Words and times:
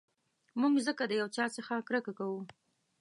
موږ 0.59 0.73
ځکه 0.87 1.03
د 1.07 1.11
یو 1.21 1.27
چا 1.35 1.45
څخه 1.55 1.73
کرکه 1.87 2.11
کوو. 2.19 2.41